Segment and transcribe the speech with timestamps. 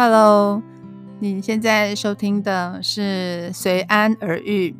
[0.00, 0.62] Hello，
[1.18, 4.70] 你现在收听的是《随安而遇》，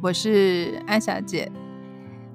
[0.00, 1.50] 我是安小姐。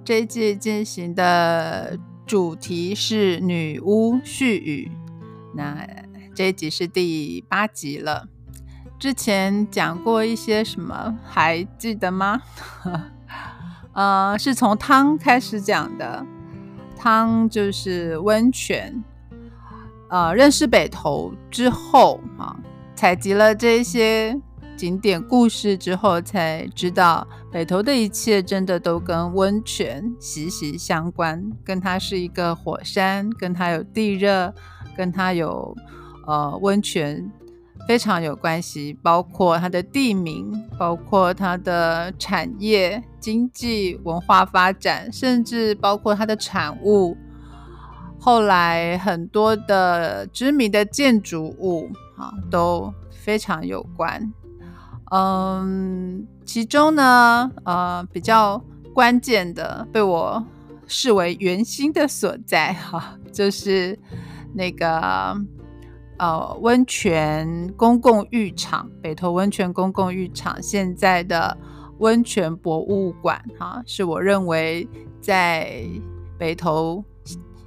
[0.04, 4.92] 这一季进行的主题是女巫絮语，
[5.56, 5.88] 那
[6.36, 8.28] 这一集是第八集了。
[9.00, 12.42] 之前讲过一些什么，还记得吗？
[13.96, 16.26] 呃，是从汤开始讲的，
[16.98, 19.02] 汤就是温泉。
[20.10, 22.56] 呃，认识北投之后啊，
[22.96, 24.40] 采集了这些
[24.78, 34.54] 景点故事之后，才知道北投的一切真的都跟温泉息息相关，跟它是一个火山，跟它有地热，
[34.96, 35.76] 跟它有
[36.26, 37.30] 呃温泉
[37.88, 47.18] 非常有关系，包括它的地名，包括它的产业、经济、文化发展，甚至包括它的产物。
[48.28, 54.34] 后来很多的知名的建筑物啊都非常有关，
[55.12, 58.62] 嗯，其中呢，呃，比较
[58.94, 60.46] 关键的被我
[60.88, 63.98] 视为圆心的所在 哈，就是
[64.54, 65.34] 那个
[66.18, 71.58] 呃温泉公共浴场北投温泉公共浴场现在的
[72.00, 74.86] 温泉博物馆哈，是我认为
[75.22, 75.82] 在
[76.38, 77.02] 北投。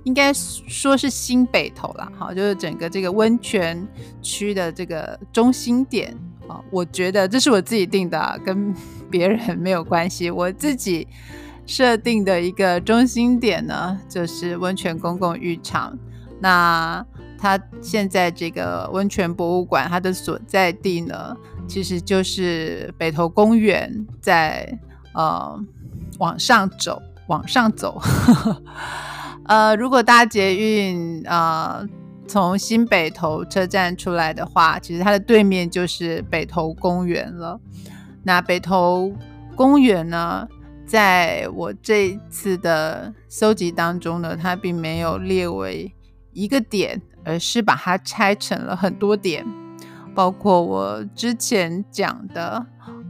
[0.04, 3.86] 应该说是新北投啦，哈，就是整个这个温泉
[4.22, 6.16] 区的这个中心点
[6.48, 6.60] 啊。
[6.70, 8.74] 我觉得这是我自己定的，跟
[9.10, 10.30] 别人没有关系。
[10.30, 11.06] 我自己
[11.66, 15.98] 设定的一个中心点呢，就是温泉公共浴场。
[16.40, 17.04] 那
[17.38, 21.36] 它现在这个温泉博物馆，它的所在地呢，
[21.68, 24.78] 其实就是北投公园，在
[25.12, 25.62] 呃
[26.18, 28.00] 往上走，往上走。
[29.46, 31.84] 呃，如果搭捷运，呃，
[32.28, 37.58] 从新北投车站出来的话，其实它的对面就是北投公园了。
[38.22, 39.12] 那北投
[39.56, 40.46] 公园呢，
[40.86, 45.92] 在我这次的搜集当中呢，它并没有列为
[46.32, 49.44] 一个点，而是把它拆成了很多点，
[50.14, 52.64] 包括我之前讲的，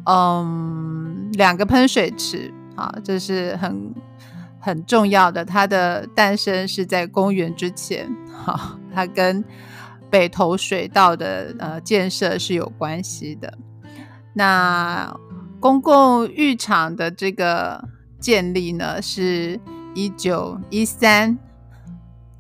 [0.07, 3.93] 嗯，两个喷水池，啊，这是很。
[4.61, 9.43] 很重要的，它的诞生是在公元之前，哈，它跟
[10.11, 13.57] 北投水道的呃建设是有关系的。
[14.35, 15.13] 那
[15.59, 17.83] 公共浴场的这个
[18.19, 19.59] 建立呢，是
[19.95, 21.39] 一九一三，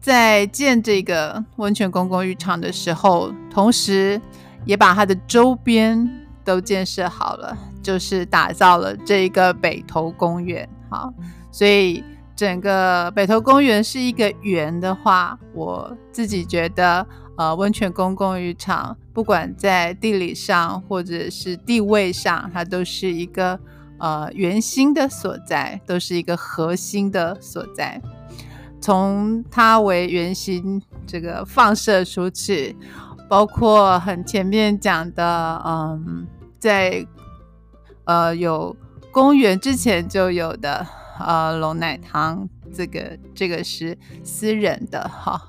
[0.00, 4.20] 在建这个温泉公共浴场的时候，同时
[4.66, 6.08] 也把它的周边
[6.44, 11.12] 都建设好了，就是打造了这一个北投公园，好。
[11.52, 12.02] 所以
[12.36, 17.06] 整个北投公园是一个圆的话，我自己觉得，
[17.36, 23.58] 呃，温泉公共浴场不管在地理上或者是地位上，它都是一个
[23.98, 28.00] 呃圆心的所在，都是一个核心的所在。
[28.80, 32.74] 从它为圆心这个放射出去，
[33.28, 36.26] 包括很前面讲的，嗯，
[36.58, 37.06] 在
[38.04, 38.74] 呃有
[39.12, 40.86] 公园之前就有的。
[41.26, 45.40] 呃，龙奶汤这个这个是私人的哈，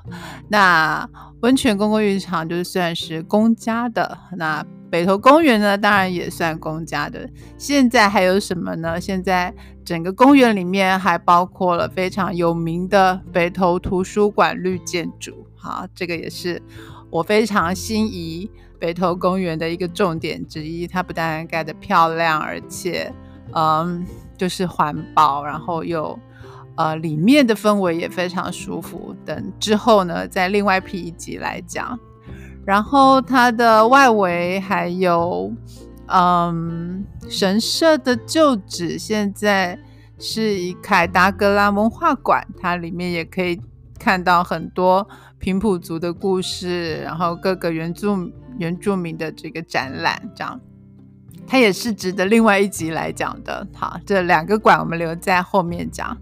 [0.50, 1.08] 那
[1.42, 7.30] 温泉公共浴场就是算是公家的，那北投公园呢，当然也算公家的。
[7.58, 9.00] 现在还有什么呢？
[9.00, 9.54] 现在
[9.86, 16.62] 整个公园里面还包括了非常有名的北投图书馆绿建筑，好，这个也是
[17.10, 20.86] 我非常心仪北投公园的一个重点之一。
[20.86, 23.14] 它不但盖得漂亮，而且，
[23.54, 24.06] 嗯。
[24.42, 26.18] 就是环保，然后又
[26.76, 29.16] 呃，里面的氛围也非常舒服。
[29.24, 32.00] 等之后呢，再另外批一集来讲。
[32.66, 35.54] 然后它的外围还有
[36.08, 39.78] 嗯，神社的旧址，现在
[40.18, 43.62] 是以凯达格拉文化馆，它里面也可以
[44.00, 50.60] 看到很多平埔族的故事，然后各个原住原住民的这个展览，这样。
[51.48, 53.68] 它也是值得另外一集来讲的。
[53.76, 56.18] 好，这两个馆我们留在后面讲。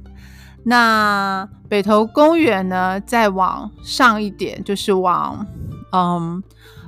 [0.64, 5.46] 那北投公园呢，再往上一点，就是往
[5.92, 6.44] 嗯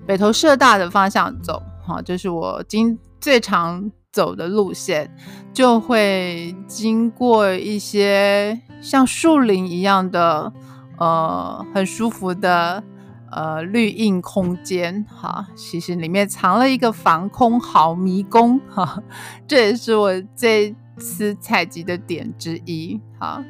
[0.05, 1.61] 北投社大的方向走。
[1.85, 5.09] 好，这是我经最常走的路线，
[5.53, 10.51] 就会经过一些像树林一样的
[10.97, 12.83] 呃很舒服的。
[13.31, 19.01] 呃，绿荫空间哈，其实里面藏了一个防空壕迷宫哈，
[19.47, 23.43] 这也是我这次采集的点之一哈。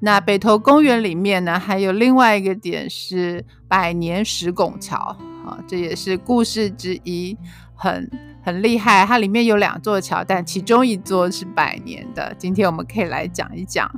[0.00, 4.96] 那北投公园里面呢，还有另外一个点是百年石拱桥
[5.44, 7.36] 啊，这也是故事之一，
[7.74, 8.08] 很
[8.42, 9.04] 很厉害。
[9.04, 12.32] 它里面有两座桥，但其中一座是百年的。
[12.38, 13.90] 今天我们可以来讲一讲。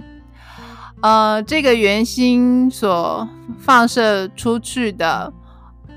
[1.02, 3.28] 呃，这个圆心所
[3.58, 5.32] 放射出去的，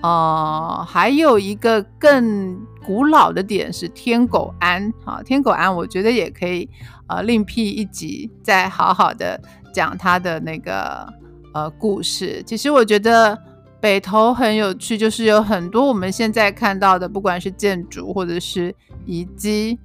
[0.02, 4.94] 呃，还有一个更古老的点是天狗庵。
[5.06, 6.70] 啊，天狗庵，我觉得也可以
[7.08, 9.40] 呃另辟一集，再好好的
[9.74, 11.12] 讲它的那个
[11.54, 12.44] 呃故事。
[12.46, 13.38] 其实我觉得
[13.80, 18.76] 北投很有趣，就是有很多我们现在看到的，不管是建筑或者是
[19.06, 19.80] 遗迹。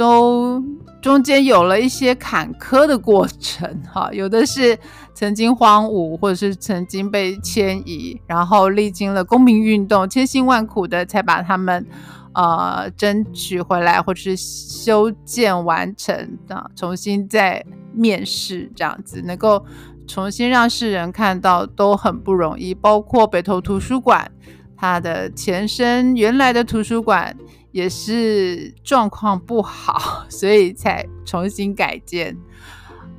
[0.00, 0.64] 都
[1.02, 4.78] 中间有了一些坎坷的过程，哈， 有的是
[5.12, 11.86] 曾经荒芜，或者是曾经被迁移，然后历经了公民运动，千辛万苦的才把他们
[12.32, 17.62] 呃争取回来，或者是修建完成的，重新再
[17.92, 19.62] 面世这样子，能够
[20.06, 22.72] 重新让世人看到都很不容易。
[22.72, 24.30] 包括北投图书馆，
[24.78, 27.36] 它的前身原来的图书馆。
[27.72, 32.36] 也是状况不好，所以才重新改建，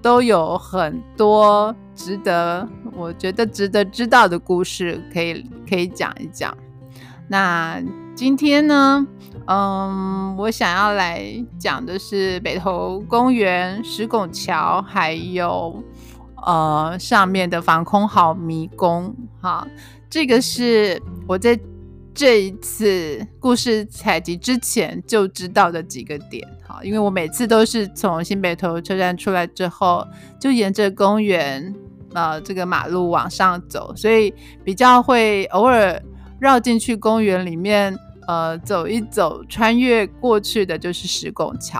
[0.01, 6.56] 都有很多值得我觉得值得知道的故事，可以可以讲一讲。
[7.30, 7.81] 那
[8.13, 9.07] 今天呢，
[9.45, 11.24] 嗯，我想要来
[11.57, 15.81] 讲的是北投公园、石拱桥，还有
[16.45, 19.15] 呃上面的防空壕迷宫。
[19.39, 19.65] 哈，
[20.09, 21.57] 这个是我在。
[22.13, 30.05] 这一次故事采集之前就知道的几个点，哈，因为我每次都是从新北投车站出来之后，
[30.39, 31.73] 就沿着公园
[32.13, 36.01] 呃这个马路往上走，所以比较会偶尔
[36.39, 37.97] 绕进去公园里面，
[38.27, 41.79] 呃走一走，穿越过去的就是石拱桥，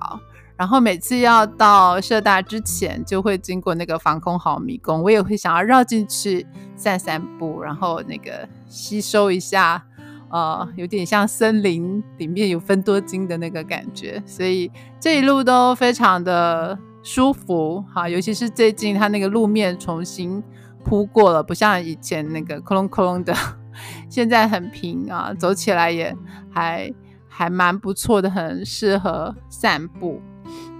[0.56, 6.48] 然后每次要到社大之前，就会经过那个防空壕迷宫，我也会想要绕进去
[6.78, 9.84] 散散步，然后那个吸收一下。
[10.32, 18.08] 呃，有点像森林里面有分多金的那个感觉，所以这一路都非常的舒服哈。
[18.08, 20.42] 尤其是最近它那个路面重新
[20.84, 23.36] 铺过了，不像以前那个窟窿窟窿的，
[24.10, 26.16] 现在很平啊，走起来也
[26.50, 26.94] 还
[27.28, 30.22] 还蛮不错的，很适合散步。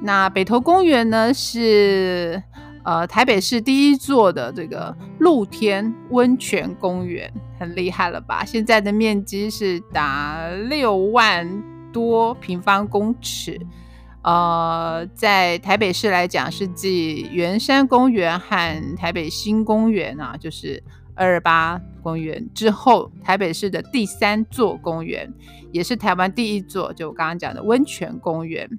[0.02, 2.42] 那北投公园呢是。
[2.84, 8.44] 呃，台北市第一座的这个露天温泉公园，很厉害了吧？
[8.44, 13.60] 现在的面积是达六万多平方公尺。
[14.24, 20.84] 呃，在台北市来讲，是继圆山公园和台北新公园啊，就是
[21.16, 25.32] 二二八公园之后，台北市的第三座公园，
[25.72, 28.70] 也是台湾第一座，就我刚刚讲的温泉公园。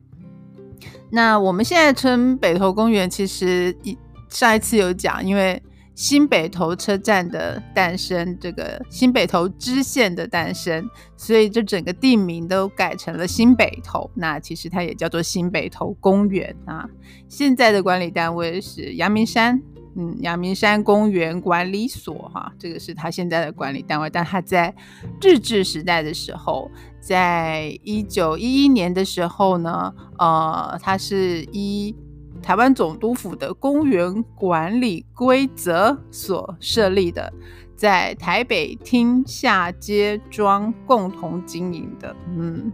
[1.11, 3.97] 那我们现在称北投公园，其实一
[4.29, 5.63] 上一次有讲，因为
[5.95, 10.89] 新北投车站的诞生，这个新北投支线的诞生，
[11.19, 14.11] 所以这整个地名都改成了新北投。
[14.15, 16.89] 那其实它也叫做新北投公园啊。
[17.29, 19.61] 现在的管理单位是阳明山，
[19.97, 24.09] 嗯，阳明山公园管理所哈，这个是它现在的管理单位。
[24.11, 24.75] 但它在
[25.21, 26.71] 日治时代的时候。
[27.05, 31.93] 在一九一一年的时候呢，呃，它是依
[32.41, 37.33] 台湾总督府的公园管理规则所设立的，
[37.75, 42.15] 在台北厅下街庄共同经营的。
[42.29, 42.71] 嗯，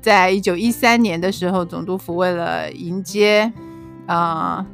[0.00, 3.52] 在一九一三年的时候，总督府为了迎接
[4.06, 4.66] 啊，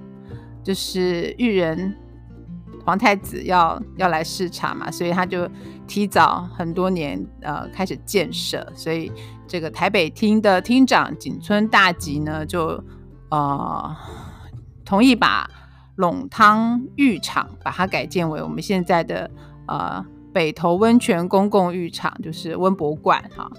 [0.69, 1.97] 就是裕仁
[2.85, 5.49] 皇太子要要来视察嘛，所以他就。
[5.89, 9.11] 提早很多年，呃，开始建设，所以
[9.47, 12.85] 这个台北厅的厅长景村大吉呢，就
[13.31, 13.97] 呃
[14.85, 15.49] 同意把
[15.97, 19.31] 陇汤浴场把它改建为我们现在的
[19.67, 23.51] 呃北投温泉公共浴场，就是温博馆哈。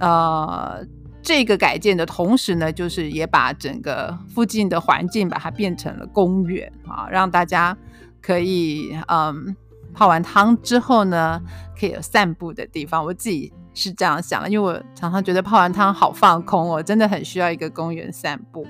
[0.00, 0.84] 呃，
[1.28, 7.76] 这个改建的同时呢，就是也把整个附近的环境把它变成了公园啊，让大家
[8.22, 9.54] 可以嗯。
[9.94, 11.42] 泡完汤之后呢，
[11.78, 13.04] 可以有散步的地方。
[13.04, 18.64] 我自己是这样想的，因为我常常觉得泡完汤好放空哦，真的很需要一个公园散步。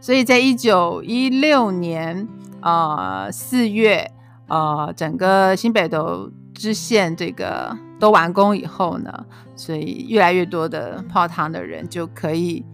[0.00, 2.28] 所以在一九一六年
[2.60, 4.08] 啊四月
[4.46, 9.26] 呃，整个新北投支线这个都完工以后呢，
[9.56, 12.64] 所以越来越多的泡汤的人就可以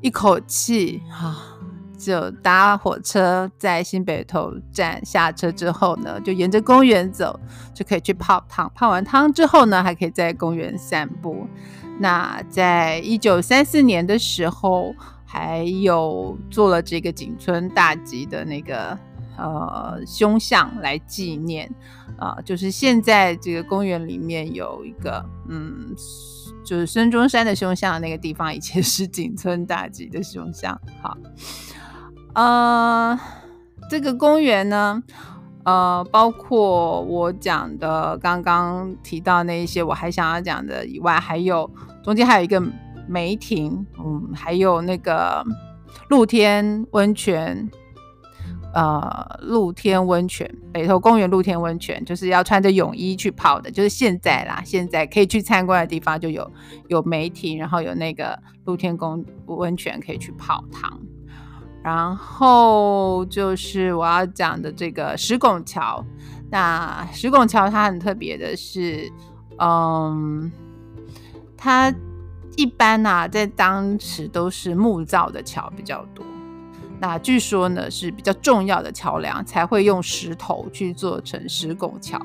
[0.00, 1.50] 一口气啊。
[1.96, 7.38] 就搭火车在新北投站下车之后呢，就沿着公园走，
[7.72, 8.70] 就可以去泡汤。
[8.74, 11.46] 泡完汤之后呢，还可以在公园散步。
[11.98, 14.92] 那在一九三四年的时候，
[15.24, 18.98] 还有做了这个景村大吉的那个
[19.36, 21.70] 呃胸像来纪念
[22.18, 25.94] 啊，就是现在这个公园里面有一个嗯，
[26.64, 30.80] 就是孙中山的胸像那个地方，以前 是景村大吉的胸像。
[31.02, 31.16] 好，
[32.34, 33.18] 呃，
[33.90, 35.02] 这个公园呢。
[35.66, 41.70] 呃，包括我讲的刚刚提到那一些，我还想要讲的以外，还有
[42.02, 42.62] 中间还有一个
[43.08, 45.42] 梅亭，嗯，还有那个
[46.10, 47.66] 露天温泉，
[48.74, 56.50] 呃，露天温泉，北投公园露天温泉，就是要穿着泳衣去泡的，就是现在啦，现在可以去参观的地方就有
[56.88, 61.00] 有梅亭，然后有那个露天公温泉可以去泡汤。
[61.84, 66.04] 然后就是我要讲的这个石拱桥。
[66.50, 69.08] 那石拱桥它很特别的是，
[69.58, 70.50] 嗯，
[71.56, 71.94] 它
[72.56, 76.24] 一般呐在当时都是木造的桥比较多。
[77.00, 82.18] 那据说呢是比较重要的桥梁才会用石头去做成石拱桥。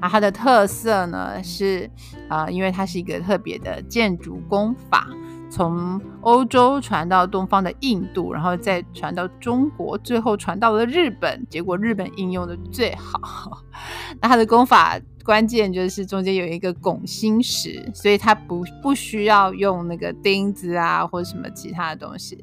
[0.00, 1.88] 那它的特色呢是
[2.28, 5.08] 啊，因为它是一个特别的建筑工法。
[5.50, 11.46] 从欧洲传到东方的印度，然后再传到中国，最后传到了日本。
[11.48, 13.62] 结果日本应用的最好。
[14.20, 22.42] 那它的功法关键就是中间有一个拱心石，所以它不不需要用那个钉子啊或什么其他的东西。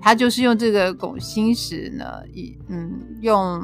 [0.00, 3.62] 它就是用这个拱心石呢，以嗯用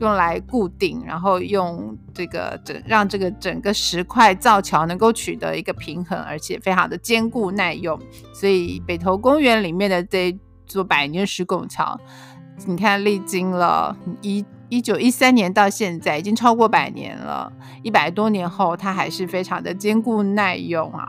[0.00, 8.00] 用来固定，然后用这个整让这个整个石块造桥能够取得一个平衡，而且非常的坚固耐用。
[8.32, 12.00] 所以北投公园里面的这座百年石拱桥，
[12.64, 21.08] 你看历经了一一九一三年到现在，已经超过百年了，一百多年后，它还是非常的坚固耐用啊。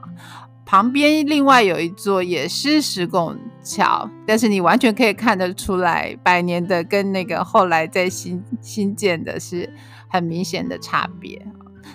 [0.66, 9.74] 旁边另外有一座也是石拱桥，但是你完全可以看得出来，百年的跟那个后来在新新建的是
[10.10, 11.42] 很明显的差别。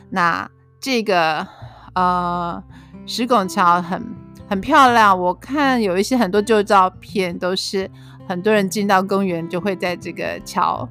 [0.09, 0.49] 那
[0.81, 1.47] 这个
[1.95, 2.63] 呃
[3.05, 4.03] 石拱桥很
[4.49, 7.91] 很漂亮，我看有一些很多旧照片，都是
[8.27, 10.89] 很多人进到公园就会在这个桥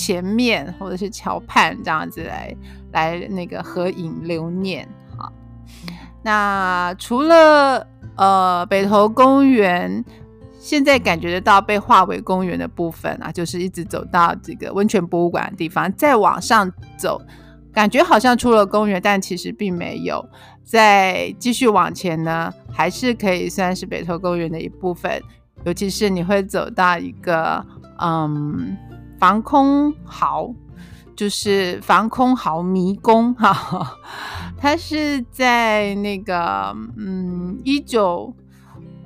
[0.00, 2.56] 前面或者是桥畔这样子来
[2.92, 4.88] 来那个合影留念。
[6.22, 10.02] 那除了呃北投公园，
[10.58, 17.20] 现在感觉得到被划为公园的部分啊，就是一直走到这个温泉博物馆的地方，再往上走，
[17.72, 20.24] 感觉好像出了公园，但其实并没有。
[20.62, 25.22] 再继续往前呢，还是可以算是北投公园的一部分，
[25.64, 27.64] 尤其是你会走到一个
[27.98, 28.76] 嗯
[29.20, 30.52] 防空壕。
[31.16, 33.94] 就是防空壕迷宫 哈，
[34.56, 38.34] 它是在那个嗯一九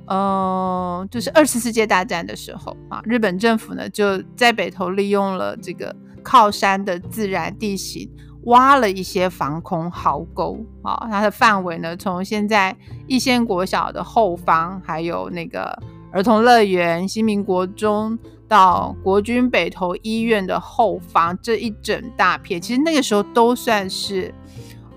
[0.05, 5.93] 呃就是二次世界大战的时候啊，日本政府呢就在北投利用了这个
[6.23, 8.09] 靠山的自然地形，
[8.43, 12.73] 挖了一些防空壕沟啊，它的范围呢从现在
[13.07, 15.77] 一仙国小的后方，还有那个
[16.15, 18.17] 儿童乐园、新民国中。
[18.47, 24.31] 到国军北投医院的后方这一整大片，其实那个时候都算是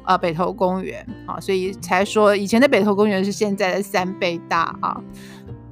[0.04, 5.00] 呃北投公园啊，所以才说以前的北投公园是现在的三倍大啊。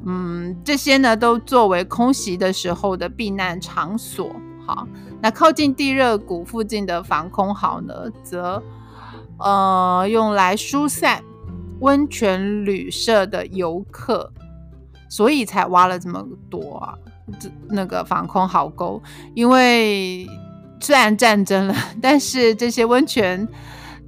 [0.06, 4.34] 嗯，这些呢都作为空袭的时候的避难场所。
[4.66, 4.88] 好，
[5.20, 8.62] 那靠近地热谷附近的防空壕呢，则
[9.38, 11.22] 呃用来疏散
[11.80, 14.32] 温泉旅社的游客，
[15.16, 16.94] 所以才挖了这么多啊。
[17.40, 19.02] 这那个防空壕沟，
[19.34, 20.28] 因为
[20.78, 23.48] 虽然战争了， 但是这些温泉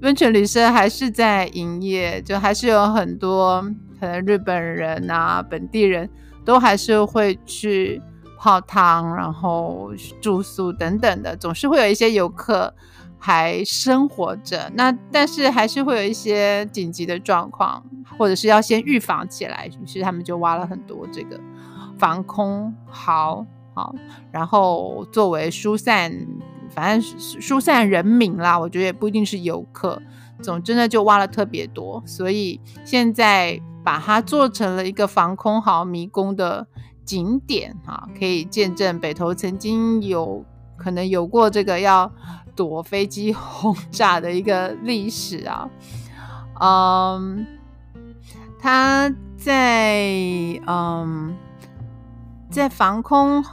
[0.02, 3.62] 温泉旅社还是在营业，就还是有很多
[3.98, 6.08] 可能日本人啊、本地人
[6.44, 8.00] 都还是会去
[8.38, 12.72] 泡汤，然后住宿等等的，总是会有一些游客
[13.18, 14.70] 还生活着。
[14.74, 17.82] 那但是还是会有一些紧急的状况，
[18.18, 21.38] 或者是要先预防起来，于是他们就挖了很多这个。
[21.98, 23.44] 防空壕，
[23.74, 23.92] 好，
[24.30, 26.12] 然后作为疏散，
[26.70, 30.00] 反正疏散人民啦，我觉得也不一定是游客。
[30.40, 36.68] 总之呢，就挖了特别多，所以现在把它做成了一个防空壕迷宫的
[37.04, 40.44] 景点啊，可以见证北投曾经有
[40.76, 42.12] 可能有过这个要
[42.58, 45.70] 躲飞机 轰炸的一个历史啊。
[46.60, 47.46] 嗯，
[48.60, 50.04] 他在
[50.66, 51.36] 嗯。
[52.50, 53.44] 在防空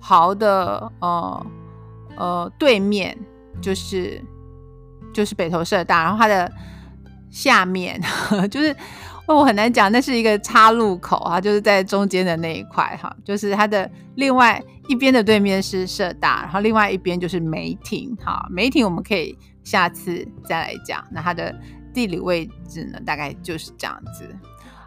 [0.00, 1.46] 壕的呃
[2.16, 3.16] 呃对面，
[3.60, 4.20] 就是
[5.14, 6.50] 就是北投社大，然后它的
[7.30, 8.02] 下面
[8.50, 8.74] 就是
[9.26, 18.46] 那我很难讲，那是一个岔路口啊，就是在中间的那一块哈，就是它的另外一边的对面是社大，然后另外一边就是梅亭哈。
[18.50, 21.54] 梅亭我们可以下次再来讲，那它的
[21.94, 24.28] 地理位置呢，大概就是这样子。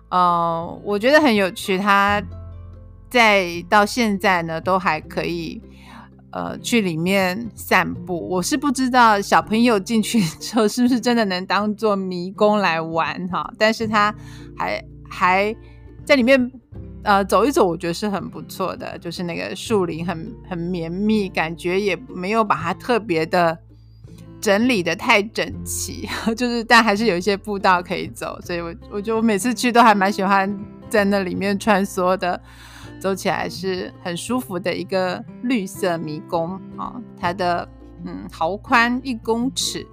[0.10, 2.22] 呃，我觉得很有趣，它
[3.10, 5.62] 在到现在呢都还可以。
[6.36, 14.13] 呃，去里面散步，我是不知道小朋友进去 之后是不是真的能当做迷宫来玩哈，但是他
[14.58, 15.56] 还还
[16.04, 16.51] 在里面
[17.04, 23.58] 呃走一走，我觉得是很不错的，就是那个树林很很绵密，感觉也没有把它特别的
[24.42, 30.54] 整理的太整齐， 就是但还是有一些步道可以走，所以我我觉得我每次去都还蛮喜欢
[30.89, 32.42] 在那里面穿梭的。
[32.99, 37.67] 走起来是很舒服的一个绿色迷宫啊，它的
[38.05, 39.85] 嗯豪宽一公尺，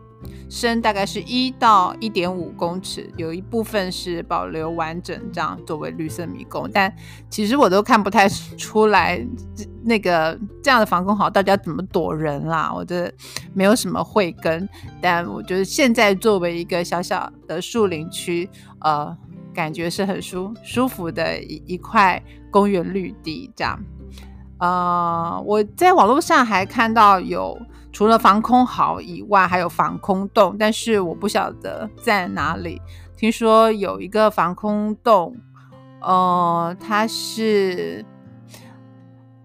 [0.48, 6.94] 深大概是一到一点五公尺，有一部分是保留完整这样作为绿色迷宫，但
[7.28, 9.22] 其实我都看不太出来
[9.82, 13.12] 那个这样的防空壕到底要怎么躲人啦，我的
[13.52, 14.68] 没有什么慧根，
[15.00, 18.48] 但我觉得现在作为一个小小的树林区，
[18.80, 19.16] 呃。
[19.54, 23.78] 感觉是很舒舒服的一一块公园绿地，这样。
[24.58, 27.58] 呃，我在网络上还看到有
[27.92, 32.80] 除了防空壕以外，还有防空洞，但是我不晓得在哪里。
[33.16, 35.36] 听说有一个防空洞，
[36.00, 38.04] 呃，它是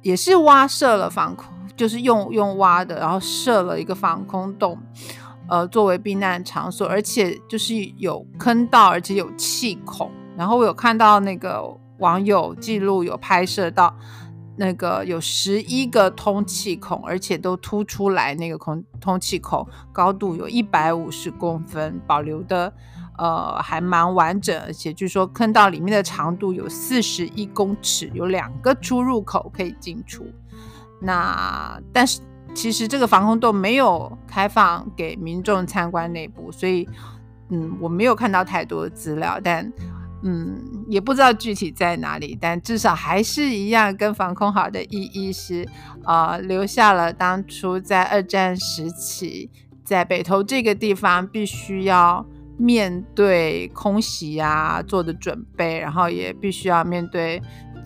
[0.02, 4.78] 也是挖设了防空，就是用用挖的，然后设了一个防空洞。
[5.50, 10.12] 呃，作为避难场所，而且就是有坑道，而且有气孔。
[10.36, 11.64] 然后我有看到那个
[12.00, 13.96] 网友记录，有拍摄到
[14.58, 22.74] 那个有十一个通气孔，而且都凸出来，那个空通气孔高度有一百五十公分，保留的
[23.18, 30.26] 呃还蛮完整，而且据说坑道里面的长度有四十一公尺，有两个出入口可以进出。
[31.00, 32.20] 那但是。
[32.58, 36.90] 其实这个防空洞没有开放给民众参观内部，所以
[37.52, 39.72] 嗯，我没有看到太多资料，但
[40.24, 42.36] 嗯，也不知道具体在哪里。
[42.42, 45.68] 但至少还是一样，跟防空壕的意义是，
[46.04, 49.52] 呃，留下了当初在二战时期
[49.84, 52.26] 在北投这个地方必须要
[52.58, 57.40] 面对空袭啊做的准备，然后也必须要面对。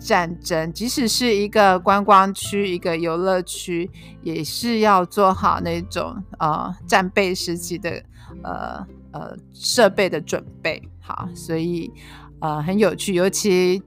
[0.04, 3.90] 战争，即使是一个观光区、一个游乐区，
[4.22, 8.02] 也是要做好那种呃战备时期的
[8.42, 10.82] 呃呃设备的准备。
[11.00, 11.92] 好，所以
[12.40, 13.82] 呃很有趣，尤其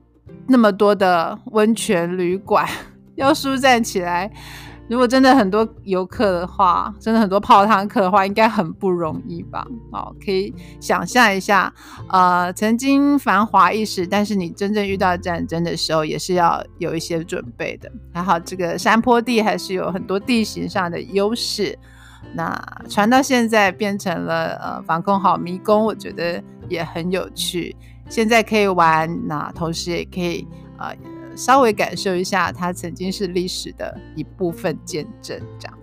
[0.48, 2.68] 那么多的温泉旅馆
[3.16, 4.32] 要疏散起来。
[4.88, 9.66] 如果真的很多游客的话，真的很多泡汤客的话，应该很不容易吧？
[9.92, 11.74] 哦，可以想象一下，
[12.10, 17.92] 呃，曾经繁华一时，但是你真正遇到战争的时候，也是要有一些准备的。
[18.14, 21.78] 还好这个山坡地还是有很多地形上的优势。
[22.36, 22.56] 那
[22.88, 27.76] 传到现在变成了呃防空好迷宫，我觉得也很有趣。
[28.08, 30.96] 现在可以玩，那同时也可以呃。
[31.36, 35.40] 稍微感受一下，它曾经是历史的一部分见证。
[35.60, 35.78] 这样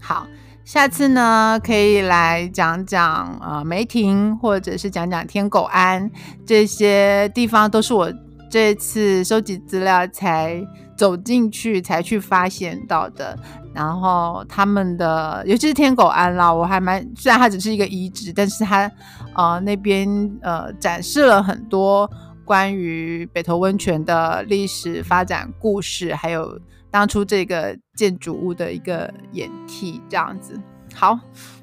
[0.00, 0.26] 好，
[0.64, 6.10] 下次呢可以来讲讲呃梅亭，或者是讲讲天狗庵
[6.46, 8.12] 这些地方，都是我
[8.50, 10.62] 这次收集资料才
[10.96, 13.38] 走进去才去发现到的。
[13.74, 18.90] 然后他们的，尤其是天狗庵啦，我还蛮虽然它只是一个遗址，但是它
[19.34, 20.08] 呃那边
[20.42, 22.08] 呃展示了很多。
[22.44, 30.60] 关于北投温泉的历史发展故事，还有当初这个建筑物的一个演替，这样子。
[30.94, 31.18] 好，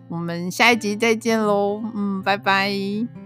[0.09, 3.20] 我们下一集再见喽，嗯，拜拜。